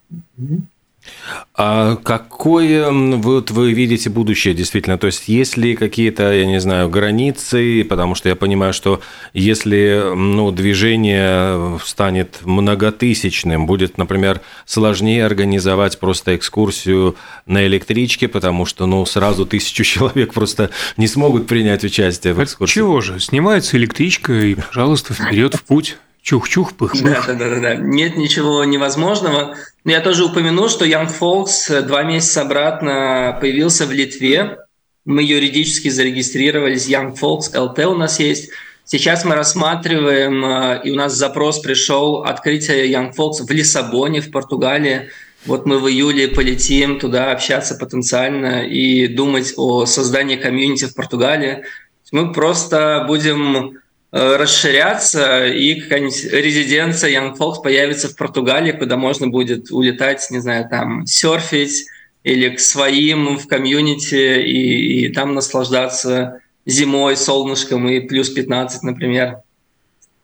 А 1.56 1.98
какое 1.98 2.92
вот 2.92 3.52
вы 3.52 3.74
видите 3.74 4.10
будущее 4.10 4.54
действительно? 4.54 4.98
То 4.98 5.08
есть 5.08 5.28
есть 5.28 5.56
ли 5.56 5.76
какие-то, 5.76 6.34
я 6.34 6.46
не 6.46 6.60
знаю, 6.60 6.90
границы? 6.90 7.86
Потому 7.88 8.16
что 8.16 8.30
я 8.30 8.36
понимаю, 8.36 8.74
что 8.74 9.02
если 9.34 10.04
ну, 10.16 10.52
движение 10.52 11.80
станет 11.86 12.40
многотысячным, 12.44 13.68
будет, 13.68 13.98
например, 13.98 14.42
сложнее 14.66 15.26
организовать 15.26 16.00
просто 16.00 16.36
экскурсию 16.36 17.16
на 17.46 17.66
электричке, 17.68 18.28
потому 18.28 18.66
что 18.66 18.86
ну, 18.86 19.06
сразу 19.06 19.46
тысячу 19.46 19.84
человек 19.84 20.34
просто 20.34 20.72
не 20.98 21.08
смогут 21.08 21.48
принять 21.48 21.84
участие 21.84 22.34
в 22.34 22.44
экскурсии. 22.44 22.74
Чего 22.74 23.02
же? 23.02 23.20
Снимается 23.20 23.78
электричка 23.78 24.34
и, 24.34 24.56
пожалуйста, 24.56 25.14
вперед 25.14 25.54
в 25.54 25.64
путь. 25.64 25.98
Чух-чух, 26.24 26.72
пых-пых. 26.78 27.28
Да, 27.28 27.34
да, 27.34 27.50
да, 27.50 27.60
да. 27.60 27.76
Нет 27.76 28.16
ничего 28.16 28.64
невозможного. 28.64 29.58
Но 29.84 29.92
я 29.92 30.00
тоже 30.00 30.24
упомяну, 30.24 30.70
что 30.70 30.86
Young 30.86 31.12
Folks 31.20 31.82
два 31.82 32.04
месяца 32.04 32.44
обратно 32.44 33.38
появился 33.42 33.86
в 33.86 33.92
Литве. 33.92 34.60
Мы 35.04 35.24
юридически 35.24 35.90
зарегистрировались. 35.90 36.88
Young 36.88 37.20
Folks 37.20 37.54
LT 37.54 37.84
у 37.88 37.96
нас 37.98 38.22
есть. 38.22 38.52
Сейчас 38.86 39.26
мы 39.26 39.36
рассматриваем, 39.36 40.46
э, 40.46 40.82
и 40.86 40.92
у 40.92 40.96
нас 40.96 41.14
запрос 41.14 41.60
пришел, 41.60 42.24
открытие 42.24 42.90
Young 42.90 43.14
Folks 43.14 43.46
в 43.46 43.52
Лиссабоне, 43.52 44.22
в 44.22 44.32
Португалии. 44.32 45.10
Вот 45.46 45.66
мы 45.66 45.78
в 45.78 45.90
июле 45.90 46.30
полетим 46.30 47.00
туда 47.00 47.34
общаться 47.34 47.76
потенциально 47.76 48.66
и 48.66 49.08
думать 49.08 49.54
о 49.58 49.86
создании 49.86 50.38
комьюнити 50.38 50.86
в 50.86 50.96
Португалии. 50.96 51.66
Мы 52.14 52.32
просто 52.32 53.04
будем 53.08 53.74
Э, 53.74 53.83
расширяться, 54.14 55.48
и 55.48 55.82
какая-нибудь 55.82 56.26
резиденция 56.32 57.10
Young 57.10 57.36
Folks 57.36 57.64
появится 57.64 58.10
в 58.10 58.16
Португалии, 58.16 58.72
куда 58.72 58.96
можно 58.96 59.28
будет 59.28 59.72
улетать, 59.72 60.28
не 60.30 60.38
знаю, 60.38 60.70
там, 60.70 61.08
серфить 61.08 61.88
или 62.24 62.50
к 62.50 62.60
своим 62.60 63.40
в 63.40 63.48
комьюнити 63.48 64.40
и, 64.44 65.06
и 65.06 65.10
там 65.10 65.34
наслаждаться 65.34 66.42
зимой, 66.64 67.18
солнышком 67.18 67.90
и 67.90 68.02
плюс 68.02 68.30
15, 68.30 68.84
например. 68.84 69.38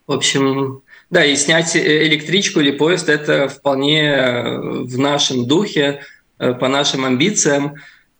В 0.05 0.12
общем, 0.12 0.84
да, 1.10 1.25
и 1.25 1.36
снять 1.36 1.75
э, 1.75 2.05
электричку 2.05 2.60
или 2.60 2.69
поезд– 2.69 3.10
это 3.10 3.50
вполне 3.50 4.03
э, 4.03 4.60
в 4.84 5.00
нашем 5.00 5.48
духе, 5.48 6.01
по 6.38 6.69
нашим 6.69 7.03
амбициям, 7.03 7.75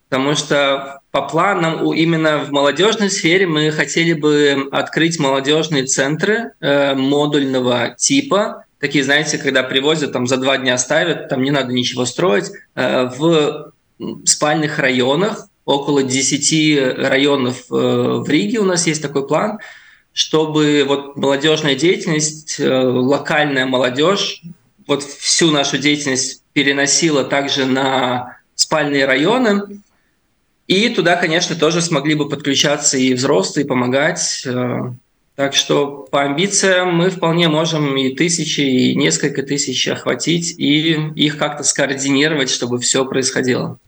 потому 0.10 0.36
что 0.36 0.99
по 1.12 1.24
планам 1.24 1.92
именно 1.94 2.40
в 2.40 2.52
молодежной 2.52 3.10
сфере 3.10 3.48
мы 3.48 3.72
хотели 3.72 4.14
бы 4.14 4.68
открыть 4.72 5.20
молодежные 5.20 5.86
центры 5.86 6.52
э, 6.60 6.94
модульного 6.94 7.96
типа, 7.98 8.66
такие, 8.80 9.04
знаете, 9.04 9.40
когда 9.40 9.64
привозят, 9.64 10.12
там 10.12 10.28
за 10.28 10.38
два 10.38 10.58
дня 10.58 10.78
ставят, 10.78 11.30
там 11.30 11.42
не 11.42 11.50
надо 11.50 11.74
ничего 11.74 12.06
строить, 12.06 12.52
э, 12.76 13.10
в 13.18 13.72
спальных 14.26 14.78
районах, 14.78 15.48
около 15.66 16.04
10 16.04 16.98
районов 16.98 17.66
э, 17.72 17.74
в 17.74 18.30
Риге 18.30 18.60
у 18.60 18.66
нас 18.66 18.86
есть 18.86 19.02
такой 19.02 19.28
план, 19.28 19.60
чтобы 20.14 20.86
вот 20.88 21.16
молодежная 21.16 21.76
деятельность, 21.76 22.60
локальная 22.60 23.66
молодежь, 23.66 24.42
вот 24.86 25.04
всю 25.04 25.52
нашу 25.52 25.78
деятельность 25.78 26.44
переносила 26.54 27.24
также 27.24 27.66
на 27.66 28.38
спальные 28.56 29.06
районы, 29.06 29.82
и 30.70 30.88
туда, 30.90 31.16
конечно, 31.16 31.56
тоже 31.56 31.82
смогли 31.82 32.14
бы 32.14 32.30
подключаться 32.30 32.96
и 32.96 33.16
взрослые, 33.16 33.66
помогать. 33.66 34.44
Э, 34.46 34.94
так 35.36 35.56
что 35.56 36.08
по 36.12 36.22
амбициям 36.22 36.96
мы 36.96 37.10
вполне 37.10 37.50
можем 37.50 37.98
и 37.98 38.14
тысячи, 38.14 38.62
и 38.62 38.96
несколько 38.96 39.42
тысяч 39.42 39.88
охватить, 39.88 40.54
и 40.60 40.92
их 41.16 41.40
как-то 41.40 41.64
скоординировать, 41.64 42.52
чтобы 42.52 42.78
все 42.78 43.04
происходило. 43.04 43.80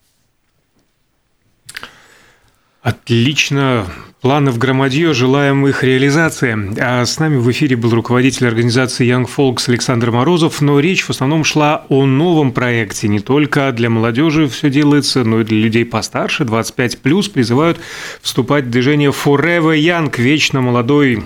Отлично. 2.81 3.85
Планов 4.21 4.57
громадье, 4.57 5.13
желаем 5.13 5.67
их 5.67 5.83
реализации. 5.83 6.57
А 6.79 7.05
с 7.05 7.19
нами 7.19 7.37
в 7.37 7.49
эфире 7.51 7.75
был 7.75 7.91
руководитель 7.91 8.47
организации 8.47 9.07
Young 9.07 9.29
Folks 9.35 9.69
Александр 9.69 10.09
Морозов, 10.09 10.61
но 10.61 10.79
речь 10.79 11.03
в 11.03 11.11
основном 11.11 11.43
шла 11.43 11.85
о 11.89 12.07
новом 12.07 12.51
проекте. 12.51 13.07
Не 13.07 13.19
только 13.19 13.71
для 13.71 13.91
молодежи 13.91 14.47
все 14.47 14.71
делается, 14.71 15.23
но 15.23 15.41
и 15.41 15.43
для 15.43 15.57
людей 15.57 15.85
постарше, 15.85 16.43
25+, 16.43 17.31
призывают 17.31 17.79
вступать 18.21 18.65
в 18.65 18.69
движение 18.71 19.11
Forever 19.11 19.77
Young, 19.77 20.11
вечно 20.19 20.61
молодой. 20.61 21.23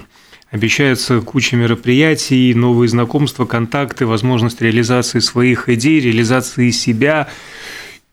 Обещается 0.51 1.21
куча 1.21 1.55
мероприятий, 1.55 2.53
новые 2.53 2.89
знакомства, 2.89 3.45
контакты, 3.45 4.05
возможность 4.05 4.61
реализации 4.61 5.19
своих 5.19 5.69
идей, 5.69 6.01
реализации 6.01 6.71
себя– 6.71 7.29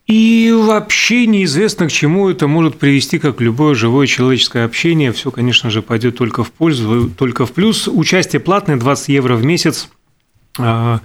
и 0.07 0.53
вообще 0.53 1.27
неизвестно, 1.27 1.87
к 1.87 1.93
чему 1.93 2.29
это 2.29 2.49
может 2.49 2.79
привести, 2.79 3.19
как 3.19 3.41
любое 3.41 3.75
живое 3.75 4.07
человеческое 4.07 4.65
общение. 4.65 5.12
Все, 5.12 5.31
конечно 5.31 5.71
же, 5.71 5.81
пойдет 5.81 6.17
только 6.17 6.43
в 6.43 6.51
пользу, 6.51 7.11
только 7.17 7.47
в 7.47 7.53
плюс. 7.53 7.87
Участие 7.88 8.41
платное 8.41 8.77
20 8.77 9.09
евро 9.11 9.37
в 9.37 9.45
месяц. 9.45 9.88
А, 10.59 11.01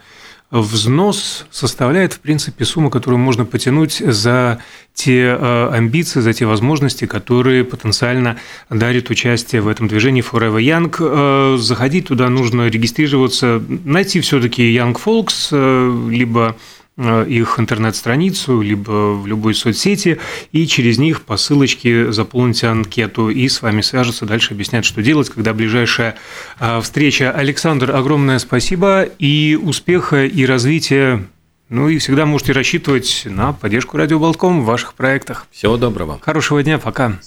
взнос 0.49 1.45
составляет, 1.51 2.13
в 2.13 2.19
принципе, 2.21 2.65
сумму, 2.65 2.89
которую 2.89 3.19
можно 3.19 3.45
потянуть 3.45 3.97
за 3.99 4.61
те 4.95 5.37
а, 5.39 5.71
амбиции, 5.73 6.19
за 6.19 6.33
те 6.33 6.47
возможности, 6.47 7.05
которые 7.05 7.63
потенциально 7.63 8.37
дарит 8.71 9.11
участие 9.11 9.61
в 9.61 9.67
этом 9.67 9.87
движении 9.87 10.23
Forever 10.23 10.59
Young. 10.59 10.95
А, 10.99 11.57
заходить 11.57 12.07
туда 12.07 12.29
нужно 12.29 12.67
регистрироваться, 12.67 13.61
найти 13.85 14.21
все-таки 14.21 14.75
Young 14.75 14.97
Folks, 14.99 16.09
либо 16.09 16.57
их 16.97 17.59
интернет-страницу, 17.59 18.61
либо 18.61 19.13
в 19.13 19.27
любой 19.27 19.53
соцсети, 19.53 20.19
и 20.51 20.65
через 20.65 20.97
них 20.97 21.21
по 21.21 21.37
ссылочке 21.37 22.11
заполните 22.11 22.67
анкету, 22.67 23.29
и 23.29 23.47
с 23.47 23.61
вами 23.61 23.81
свяжутся, 23.81 24.25
дальше 24.25 24.53
объяснят, 24.53 24.83
что 24.83 25.03
делать, 25.03 25.29
когда 25.29 25.53
ближайшая 25.53 26.15
э, 26.59 26.81
встреча. 26.81 27.31
Александр, 27.31 27.95
огромное 27.95 28.39
спасибо, 28.39 29.03
и 29.03 29.59
успеха, 29.61 30.25
и 30.25 30.45
развития 30.45 31.23
ну 31.69 31.89
и 31.89 31.97
всегда 31.97 32.25
можете 32.25 32.53
рассчитывать 32.53 33.23
на 33.25 33.51
поддержку 33.51 33.97
Радио 33.97 34.19
Болтком 34.19 34.61
в 34.61 34.65
ваших 34.65 34.93
проектах. 34.93 35.47
Всего 35.51 35.75
доброго. 35.75 36.17
Хорошего 36.21 36.63
дня, 36.63 36.79
пока. 36.79 37.19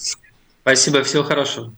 Спасибо, 0.63 1.03
всего 1.03 1.23
хорошего. 1.23 1.75